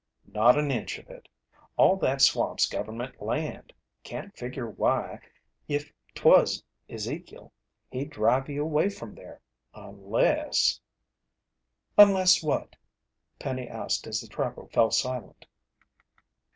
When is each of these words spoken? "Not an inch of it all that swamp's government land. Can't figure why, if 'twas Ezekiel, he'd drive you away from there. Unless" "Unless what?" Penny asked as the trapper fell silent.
"Not 0.25 0.57
an 0.57 0.71
inch 0.71 0.97
of 0.97 1.11
it 1.11 1.27
all 1.77 1.95
that 1.97 2.23
swamp's 2.23 2.65
government 2.65 3.21
land. 3.21 3.71
Can't 4.01 4.35
figure 4.35 4.67
why, 4.67 5.19
if 5.67 5.93
'twas 6.15 6.63
Ezekiel, 6.89 7.53
he'd 7.91 8.09
drive 8.09 8.49
you 8.49 8.63
away 8.63 8.89
from 8.89 9.13
there. 9.13 9.41
Unless" 9.75 10.79
"Unless 11.99 12.41
what?" 12.41 12.75
Penny 13.37 13.69
asked 13.69 14.07
as 14.07 14.19
the 14.21 14.27
trapper 14.27 14.65
fell 14.69 14.89
silent. 14.89 15.45